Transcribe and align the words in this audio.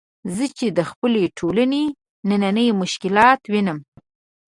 زه 0.35 0.45
چې 0.57 0.67
د 0.77 0.79
خپلې 0.89 1.23
ټولنې 1.39 1.83
نني 2.29 2.67
مشکلات 2.81 3.41
وینم. 3.51 3.79